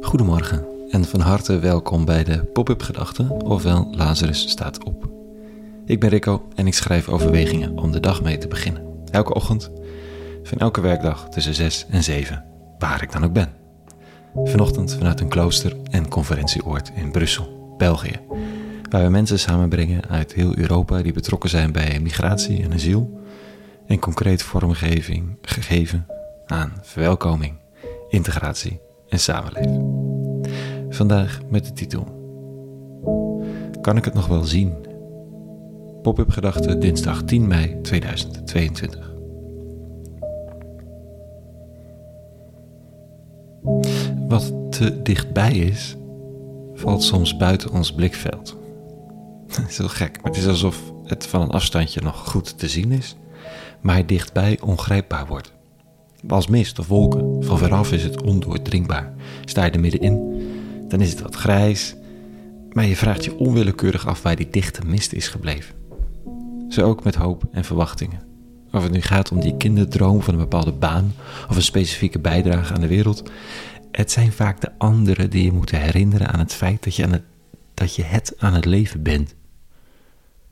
Goedemorgen 0.00 0.66
en 0.90 1.04
van 1.04 1.20
harte 1.20 1.58
welkom 1.58 2.04
bij 2.04 2.24
de 2.24 2.44
Pop-up 2.44 2.82
Gedachten, 2.82 3.30
ofwel 3.30 3.88
Lazarus 3.90 4.48
staat 4.48 4.84
op. 4.84 5.08
Ik 5.84 6.00
ben 6.00 6.08
Rico 6.08 6.48
en 6.54 6.66
ik 6.66 6.74
schrijf 6.74 7.08
overwegingen 7.08 7.78
om 7.78 7.92
de 7.92 8.00
dag 8.00 8.22
mee 8.22 8.38
te 8.38 8.48
beginnen. 8.48 8.82
Elke 9.10 9.34
ochtend, 9.34 9.70
van 10.42 10.58
elke 10.58 10.80
werkdag 10.80 11.28
tussen 11.28 11.54
6 11.54 11.86
en 11.90 12.02
7, 12.02 12.44
waar 12.78 13.02
ik 13.02 13.12
dan 13.12 13.24
ook 13.24 13.32
ben. 13.32 13.52
Vanochtend 14.34 14.94
vanuit 14.94 15.20
een 15.20 15.28
klooster 15.28 15.76
en 15.90 16.08
conferentieoord 16.08 16.92
in 16.94 17.12
Brussel, 17.12 17.74
België, 17.76 18.20
waar 18.90 19.02
we 19.02 19.10
mensen 19.10 19.38
samenbrengen 19.38 20.08
uit 20.08 20.32
heel 20.32 20.56
Europa 20.56 21.02
die 21.02 21.12
betrokken 21.12 21.50
zijn 21.50 21.72
bij 21.72 22.00
migratie 22.00 22.62
en 22.62 22.72
asiel 22.72 23.20
en 23.86 23.98
concreet 23.98 24.42
vormgeving 24.42 25.36
gegeven 25.42 26.06
aan 26.46 26.72
verwelkoming, 26.82 27.54
integratie 28.08 28.80
en 29.08 29.18
samenleven. 29.18 30.02
Vandaag 30.88 31.40
met 31.48 31.64
de 31.64 31.72
titel 31.72 32.22
Kan 33.80 33.96
ik 33.96 34.04
het 34.04 34.14
nog 34.14 34.26
wel 34.26 34.44
zien? 34.44 34.72
Pop-up 36.02 36.30
gedachte 36.30 36.78
dinsdag 36.78 37.22
10 37.22 37.46
mei 37.46 37.80
2022. 37.80 39.12
Wat 44.28 44.52
te 44.70 45.02
dichtbij 45.02 45.52
is, 45.52 45.96
valt 46.74 47.02
soms 47.02 47.36
buiten 47.36 47.70
ons 47.70 47.92
blikveld. 47.92 48.56
Is 49.68 49.78
heel 49.78 49.88
gek, 49.88 50.16
maar 50.22 50.30
het 50.32 50.40
is 50.40 50.46
alsof 50.46 50.92
het 51.04 51.26
van 51.26 51.40
een 51.40 51.50
afstandje 51.50 52.00
nog 52.00 52.28
goed 52.28 52.58
te 52.58 52.68
zien 52.68 52.92
is, 52.92 53.16
maar 53.80 54.06
dichtbij 54.06 54.60
ongrijpbaar 54.60 55.26
wordt. 55.26 55.53
Als 56.28 56.46
mist 56.46 56.78
of 56.78 56.86
wolken, 56.86 57.44
van 57.44 57.58
veraf 57.58 57.92
is 57.92 58.02
het 58.02 58.22
ondoordringbaar. 58.22 59.14
Sta 59.44 59.64
je 59.64 59.70
er 59.70 59.80
middenin, 59.80 60.42
dan 60.88 61.00
is 61.00 61.10
het 61.10 61.20
wat 61.20 61.34
grijs, 61.34 61.94
maar 62.72 62.84
je 62.84 62.96
vraagt 62.96 63.24
je 63.24 63.36
onwillekeurig 63.36 64.06
af 64.06 64.22
waar 64.22 64.36
die 64.36 64.50
dichte 64.50 64.80
mist 64.86 65.12
is 65.12 65.28
gebleven. 65.28 65.74
Zo 66.68 66.82
ook 66.82 67.04
met 67.04 67.14
hoop 67.14 67.44
en 67.52 67.64
verwachtingen. 67.64 68.20
Of 68.72 68.82
het 68.82 68.92
nu 68.92 69.00
gaat 69.00 69.30
om 69.30 69.40
die 69.40 69.56
kinderdroom 69.56 70.22
van 70.22 70.34
een 70.34 70.40
bepaalde 70.40 70.72
baan 70.72 71.14
of 71.48 71.56
een 71.56 71.62
specifieke 71.62 72.18
bijdrage 72.18 72.74
aan 72.74 72.80
de 72.80 72.86
wereld, 72.86 73.30
het 73.90 74.10
zijn 74.10 74.32
vaak 74.32 74.60
de 74.60 74.70
anderen 74.78 75.30
die 75.30 75.44
je 75.44 75.52
moeten 75.52 75.80
herinneren 75.80 76.28
aan 76.28 76.38
het 76.38 76.54
feit 76.54 76.84
dat 76.84 76.96
je, 76.96 77.04
aan 77.04 77.12
het, 77.12 77.22
dat 77.74 77.94
je 77.94 78.02
het 78.02 78.34
aan 78.38 78.54
het 78.54 78.64
leven 78.64 79.02
bent. 79.02 79.34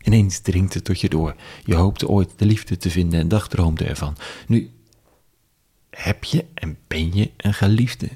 Ineens 0.02 0.38
dringt 0.38 0.74
het 0.74 0.84
tot 0.84 1.00
je 1.00 1.08
door. 1.08 1.34
Je 1.64 1.74
hoopte 1.74 2.08
ooit 2.08 2.30
de 2.36 2.46
liefde 2.46 2.76
te 2.76 2.90
vinden 2.90 3.20
en 3.20 3.28
dagdroomde 3.28 3.84
ervan. 3.84 4.16
Nu 4.46 4.70
heb 5.96 6.24
je 6.24 6.44
en 6.54 6.78
ben 6.86 7.14
je 7.14 7.30
een 7.36 7.54
geliefde. 7.54 8.08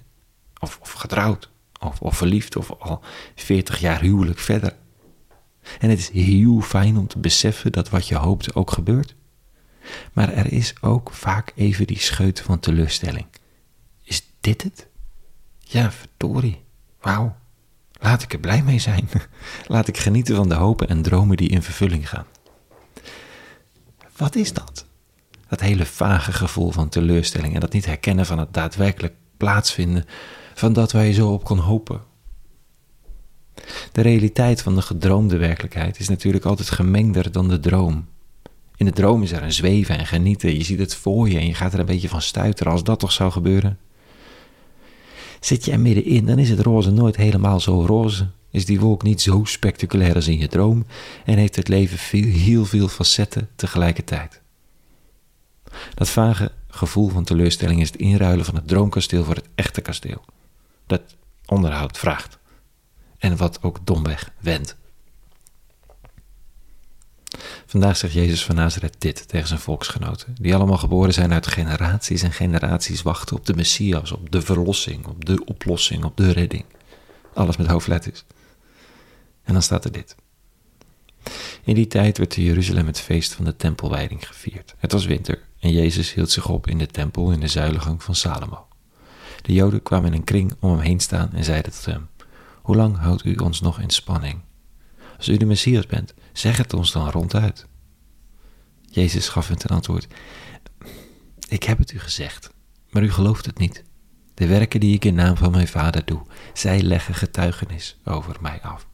Of, 0.58 0.78
of 0.80 0.92
getrouwd. 0.92 1.50
Of, 1.80 2.00
of 2.00 2.16
verliefd. 2.16 2.56
Of 2.56 2.70
al 2.70 3.02
40 3.34 3.78
jaar 3.78 4.00
huwelijk 4.00 4.38
verder. 4.38 4.76
En 5.78 5.90
het 5.90 5.98
is 5.98 6.10
heel 6.10 6.60
fijn 6.60 6.96
om 6.96 7.06
te 7.06 7.18
beseffen 7.18 7.72
dat 7.72 7.90
wat 7.90 8.08
je 8.08 8.14
hoopte 8.14 8.54
ook 8.54 8.70
gebeurt. 8.70 9.14
Maar 10.12 10.32
er 10.32 10.52
is 10.52 10.74
ook 10.80 11.10
vaak 11.12 11.52
even 11.54 11.86
die 11.86 11.98
scheut 11.98 12.40
van 12.40 12.60
teleurstelling. 12.60 13.26
Is 14.02 14.26
dit 14.40 14.62
het? 14.62 14.88
Ja, 15.58 15.92
verdorie. 15.92 16.64
Wauw. 17.00 17.36
Laat 17.92 18.22
ik 18.22 18.32
er 18.32 18.38
blij 18.38 18.62
mee 18.62 18.78
zijn. 18.78 19.08
Laat 19.66 19.88
ik 19.88 19.98
genieten 19.98 20.36
van 20.36 20.48
de 20.48 20.54
hopen 20.54 20.88
en 20.88 21.02
dromen 21.02 21.36
die 21.36 21.48
in 21.48 21.62
vervulling 21.62 22.08
gaan. 22.08 22.26
Wat 24.16 24.34
is 24.34 24.52
dat? 24.52 24.86
Dat 25.48 25.60
hele 25.60 25.86
vage 25.86 26.32
gevoel 26.32 26.70
van 26.70 26.88
teleurstelling 26.88 27.54
en 27.54 27.60
dat 27.60 27.72
niet 27.72 27.86
herkennen 27.86 28.26
van 28.26 28.38
het 28.38 28.54
daadwerkelijk 28.54 29.14
plaatsvinden 29.36 30.04
van 30.54 30.72
dat 30.72 30.92
waar 30.92 31.04
je 31.04 31.12
zo 31.12 31.32
op 31.32 31.44
kon 31.44 31.58
hopen. 31.58 32.00
De 33.92 34.00
realiteit 34.00 34.62
van 34.62 34.74
de 34.74 34.82
gedroomde 34.82 35.36
werkelijkheid 35.36 35.98
is 35.98 36.08
natuurlijk 36.08 36.44
altijd 36.44 36.70
gemengder 36.70 37.32
dan 37.32 37.48
de 37.48 37.60
droom. 37.60 38.06
In 38.76 38.86
de 38.86 38.92
droom 38.92 39.22
is 39.22 39.32
er 39.32 39.42
een 39.42 39.52
zweven 39.52 39.98
en 39.98 40.06
genieten. 40.06 40.56
Je 40.56 40.64
ziet 40.64 40.78
het 40.78 40.94
voor 40.94 41.28
je 41.28 41.38
en 41.38 41.46
je 41.46 41.54
gaat 41.54 41.72
er 41.72 41.78
een 41.78 41.86
beetje 41.86 42.08
van 42.08 42.22
stuiteren 42.22 42.72
als 42.72 42.84
dat 42.84 42.98
toch 42.98 43.12
zou 43.12 43.32
gebeuren. 43.32 43.78
Zit 45.40 45.64
je 45.64 45.72
er 45.72 45.80
middenin, 45.80 46.26
dan 46.26 46.38
is 46.38 46.50
het 46.50 46.60
roze 46.60 46.90
nooit 46.90 47.16
helemaal 47.16 47.60
zo 47.60 47.84
roze. 47.86 48.28
Is 48.50 48.64
die 48.64 48.80
wolk 48.80 49.02
niet 49.02 49.20
zo 49.20 49.44
spectaculair 49.44 50.14
als 50.14 50.28
in 50.28 50.38
je 50.38 50.48
droom 50.48 50.86
en 51.24 51.38
heeft 51.38 51.56
het 51.56 51.68
leven 51.68 51.98
veel, 51.98 52.24
heel 52.24 52.64
veel 52.64 52.88
facetten 52.88 53.48
tegelijkertijd. 53.56 54.40
Dat 55.94 56.08
vage 56.08 56.52
gevoel 56.68 57.08
van 57.08 57.24
teleurstelling 57.24 57.80
is 57.80 57.90
het 57.90 58.00
inruilen 58.00 58.44
van 58.44 58.54
het 58.54 58.68
droomkasteel 58.68 59.24
voor 59.24 59.34
het 59.34 59.48
echte 59.54 59.80
kasteel. 59.80 60.24
Dat 60.86 61.02
onderhoud 61.46 61.98
vraagt. 61.98 62.38
En 63.18 63.36
wat 63.36 63.62
ook 63.62 63.78
domweg 63.84 64.30
wendt. 64.38 64.76
Vandaag 67.66 67.96
zegt 67.96 68.12
Jezus 68.12 68.44
van 68.44 68.54
Nazareth 68.54 68.96
dit 68.98 69.28
tegen 69.28 69.48
zijn 69.48 69.60
volksgenoten, 69.60 70.34
die 70.40 70.54
allemaal 70.54 70.78
geboren 70.78 71.12
zijn 71.12 71.32
uit 71.32 71.46
generaties 71.46 72.22
en 72.22 72.32
generaties 72.32 73.02
wachten 73.02 73.36
op 73.36 73.46
de 73.46 73.54
Messias, 73.54 74.12
op 74.12 74.30
de 74.30 74.42
verlossing, 74.42 75.06
op 75.06 75.24
de 75.24 75.44
oplossing, 75.44 76.04
op 76.04 76.16
de 76.16 76.32
redding. 76.32 76.64
Alles 77.34 77.56
met 77.56 77.66
hoofdletters. 77.66 78.24
En 79.42 79.52
dan 79.52 79.62
staat 79.62 79.84
er 79.84 79.92
dit. 79.92 80.16
In 81.64 81.74
die 81.74 81.86
tijd 81.86 82.18
werd 82.18 82.36
in 82.36 82.42
Jeruzalem 82.42 82.86
het 82.86 83.00
feest 83.00 83.32
van 83.32 83.44
de 83.44 83.56
tempelwijding 83.56 84.26
gevierd. 84.26 84.74
Het 84.78 84.92
was 84.92 85.06
winter 85.06 85.45
en 85.66 85.72
Jezus 85.72 86.14
hield 86.14 86.30
zich 86.30 86.48
op 86.48 86.66
in 86.66 86.78
de 86.78 86.86
tempel 86.86 87.30
in 87.30 87.40
de 87.40 87.48
zuilengang 87.48 88.02
van 88.02 88.14
Salomo. 88.14 88.66
De 89.42 89.52
Joden 89.52 89.82
kwamen 89.82 90.12
in 90.12 90.18
een 90.18 90.24
kring 90.24 90.54
om 90.60 90.70
hem 90.70 90.80
heen 90.80 91.00
staan 91.00 91.32
en 91.32 91.44
zeiden 91.44 91.72
tot 91.72 91.84
hem: 91.84 92.08
Hoe 92.62 92.76
lang 92.76 92.96
houdt 92.96 93.24
u 93.24 93.34
ons 93.34 93.60
nog 93.60 93.80
in 93.80 93.90
spanning? 93.90 94.40
Als 95.16 95.28
u 95.28 95.36
de 95.36 95.44
Messias 95.44 95.86
bent, 95.86 96.14
zeg 96.32 96.56
het 96.56 96.74
ons 96.74 96.92
dan 96.92 97.10
ronduit. 97.10 97.66
Jezus 98.90 99.28
gaf 99.28 99.48
hen 99.48 99.58
ten 99.58 99.70
antwoord: 99.70 100.06
Ik 101.48 101.62
heb 101.62 101.78
het 101.78 101.92
u 101.92 101.98
gezegd, 101.98 102.50
maar 102.90 103.02
u 103.02 103.10
gelooft 103.10 103.46
het 103.46 103.58
niet. 103.58 103.84
De 104.34 104.46
werken 104.46 104.80
die 104.80 104.94
ik 104.94 105.04
in 105.04 105.14
naam 105.14 105.36
van 105.36 105.50
mijn 105.50 105.68
Vader 105.68 106.04
doe, 106.04 106.22
zij 106.54 106.82
leggen 106.82 107.14
getuigenis 107.14 107.98
over 108.04 108.36
mij 108.40 108.62
af. 108.62 108.88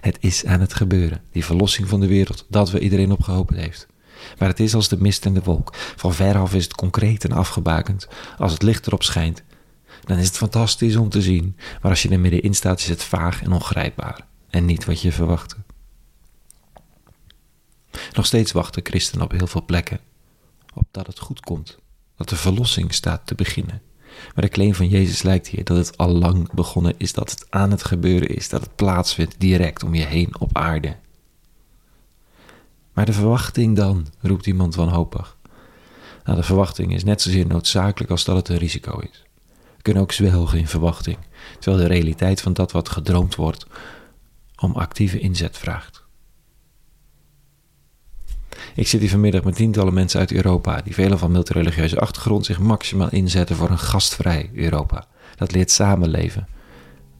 Het 0.00 0.16
is 0.20 0.44
aan 0.44 0.60
het 0.60 0.74
gebeuren, 0.74 1.22
die 1.30 1.44
verlossing 1.44 1.88
van 1.88 2.00
de 2.00 2.06
wereld, 2.06 2.46
dat 2.48 2.70
we 2.70 2.80
iedereen 2.80 3.12
op 3.12 3.22
gehoopt 3.22 3.54
heeft. 3.54 3.90
Maar 4.38 4.48
het 4.48 4.60
is 4.60 4.74
als 4.74 4.88
de 4.88 5.00
mist 5.00 5.26
en 5.26 5.34
de 5.34 5.42
wolk. 5.42 5.74
Van 5.74 6.14
veraf 6.14 6.54
is 6.54 6.64
het 6.64 6.74
concreet 6.74 7.24
en 7.24 7.32
afgebakend. 7.32 8.08
Als 8.38 8.52
het 8.52 8.62
licht 8.62 8.86
erop 8.86 9.02
schijnt, 9.02 9.42
dan 10.04 10.18
is 10.18 10.26
het 10.26 10.36
fantastisch 10.36 10.96
om 10.96 11.08
te 11.08 11.22
zien. 11.22 11.56
Maar 11.80 11.90
als 11.90 12.02
je 12.02 12.08
er 12.08 12.20
middenin 12.20 12.54
staat, 12.54 12.78
is 12.78 12.88
het 12.88 13.02
vaag 13.02 13.42
en 13.42 13.52
ongrijpbaar. 13.52 14.26
En 14.50 14.64
niet 14.64 14.84
wat 14.84 15.00
je 15.00 15.12
verwachtte. 15.12 15.56
Nog 18.12 18.26
steeds 18.26 18.52
wachten 18.52 18.84
christenen 18.84 19.24
op 19.24 19.30
heel 19.32 19.46
veel 19.46 19.64
plekken 19.64 20.00
op 20.74 20.86
dat 20.90 21.06
het 21.06 21.18
goed 21.18 21.40
komt, 21.40 21.78
dat 22.16 22.28
de 22.28 22.36
verlossing 22.36 22.94
staat 22.94 23.26
te 23.26 23.34
beginnen. 23.34 23.82
Maar 24.34 24.44
de 24.44 24.50
claim 24.50 24.74
van 24.74 24.88
Jezus 24.88 25.22
lijkt 25.22 25.48
hier 25.48 25.64
dat 25.64 25.76
het 25.76 25.96
al 25.96 26.08
lang 26.08 26.52
begonnen 26.52 26.94
is, 26.98 27.12
dat 27.12 27.30
het 27.30 27.46
aan 27.50 27.70
het 27.70 27.84
gebeuren 27.84 28.28
is, 28.28 28.48
dat 28.48 28.60
het 28.60 28.76
plaatsvindt 28.76 29.40
direct 29.40 29.82
om 29.82 29.94
je 29.94 30.04
heen 30.04 30.40
op 30.40 30.58
aarde. 30.58 30.96
Maar 32.92 33.06
de 33.06 33.12
verwachting 33.12 33.76
dan, 33.76 34.06
roept 34.20 34.46
iemand 34.46 34.74
wanhopig. 34.74 35.36
Nou, 36.24 36.36
de 36.36 36.44
verwachting 36.44 36.94
is 36.94 37.04
net 37.04 37.22
zozeer 37.22 37.46
noodzakelijk 37.46 38.10
als 38.10 38.24
dat 38.24 38.36
het 38.36 38.48
een 38.48 38.56
risico 38.56 38.98
is. 38.98 39.24
We 39.76 39.82
kunnen 39.82 40.02
ook 40.02 40.12
zwelgen 40.12 40.58
in 40.58 40.68
verwachting, 40.68 41.18
terwijl 41.58 41.82
de 41.82 41.94
realiteit 41.94 42.40
van 42.40 42.52
dat 42.52 42.72
wat 42.72 42.88
gedroomd 42.88 43.34
wordt 43.34 43.66
om 44.56 44.72
actieve 44.72 45.18
inzet 45.18 45.58
vraagt. 45.58 46.02
Ik 48.74 48.88
zit 48.88 49.00
hier 49.00 49.10
vanmiddag 49.10 49.44
met 49.44 49.54
tientallen 49.54 49.94
mensen 49.94 50.20
uit 50.20 50.32
Europa, 50.32 50.80
die 50.80 50.94
velen 50.94 51.18
van 51.18 51.32
multireligieuze 51.32 52.00
achtergrond 52.00 52.46
zich 52.46 52.58
maximaal 52.58 53.10
inzetten 53.10 53.56
voor 53.56 53.70
een 53.70 53.78
gastvrij 53.78 54.50
Europa. 54.54 55.06
Dat 55.36 55.52
leert 55.52 55.70
samenleven 55.70 56.48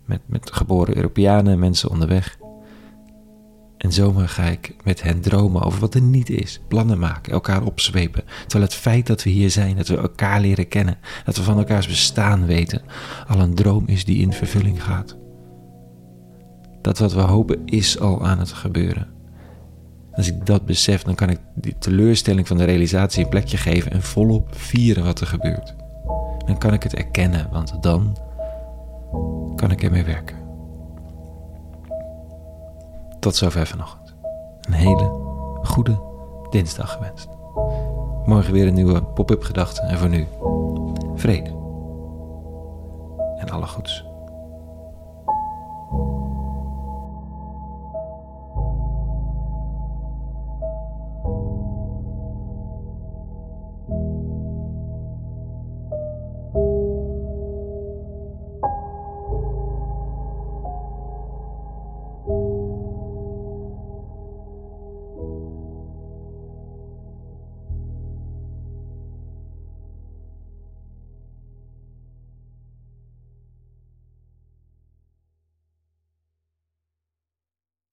met, 0.04 0.20
met 0.26 0.52
geboren 0.52 0.96
Europeanen, 0.96 1.58
mensen 1.58 1.90
onderweg. 1.90 2.38
En 3.82 3.92
zomaar 3.92 4.28
ga 4.28 4.44
ik 4.44 4.74
met 4.84 5.02
hen 5.02 5.20
dromen 5.20 5.62
over 5.62 5.80
wat 5.80 5.94
er 5.94 6.00
niet 6.00 6.30
is, 6.30 6.60
plannen 6.68 6.98
maken, 6.98 7.32
elkaar 7.32 7.62
opzwepen. 7.62 8.24
Terwijl 8.40 8.64
het 8.64 8.74
feit 8.74 9.06
dat 9.06 9.22
we 9.22 9.30
hier 9.30 9.50
zijn, 9.50 9.76
dat 9.76 9.88
we 9.88 9.96
elkaar 9.96 10.40
leren 10.40 10.68
kennen, 10.68 10.98
dat 11.24 11.36
we 11.36 11.42
van 11.42 11.58
elkaars 11.58 11.86
bestaan 11.86 12.46
weten, 12.46 12.82
al 13.26 13.40
een 13.40 13.54
droom 13.54 13.86
is 13.86 14.04
die 14.04 14.20
in 14.20 14.32
vervulling 14.32 14.82
gaat. 14.82 15.16
Dat 16.80 16.98
wat 16.98 17.12
we 17.12 17.20
hopen 17.20 17.62
is 17.64 17.98
al 17.98 18.26
aan 18.26 18.38
het 18.38 18.52
gebeuren. 18.52 19.08
Als 20.12 20.28
ik 20.28 20.46
dat 20.46 20.66
besef, 20.66 21.02
dan 21.02 21.14
kan 21.14 21.30
ik 21.30 21.38
die 21.54 21.78
teleurstelling 21.78 22.46
van 22.46 22.56
de 22.56 22.64
realisatie 22.64 23.24
een 23.24 23.30
plekje 23.30 23.56
geven 23.56 23.92
en 23.92 24.02
volop 24.02 24.54
vieren 24.54 25.04
wat 25.04 25.20
er 25.20 25.26
gebeurt. 25.26 25.74
Dan 26.46 26.58
kan 26.58 26.72
ik 26.72 26.82
het 26.82 26.94
erkennen, 26.94 27.48
want 27.50 27.82
dan 27.82 28.16
kan 29.56 29.70
ik 29.70 29.82
ermee 29.82 30.04
werken. 30.04 30.41
Tot 33.22 33.36
zover 33.36 33.66
vanochtend. 33.66 34.14
Een 34.60 34.72
hele 34.72 35.10
goede 35.62 36.00
dinsdag 36.50 36.92
gewenst. 36.92 37.28
Morgen 38.24 38.52
weer 38.52 38.66
een 38.66 38.74
nieuwe 38.74 39.02
pop-up 39.02 39.42
gedachte 39.42 39.80
en 39.80 39.98
voor 39.98 40.08
nu 40.08 40.26
vrede 41.14 41.50
en 43.38 43.50
alle 43.50 43.66
goeds. 43.66 44.04